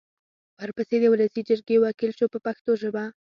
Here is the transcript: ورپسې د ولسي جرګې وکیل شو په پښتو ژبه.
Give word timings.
ورپسې 0.61 0.95
د 0.99 1.05
ولسي 1.13 1.41
جرګې 1.49 1.77
وکیل 1.79 2.11
شو 2.17 2.25
په 2.33 2.39
پښتو 2.45 2.71
ژبه. 2.81 3.03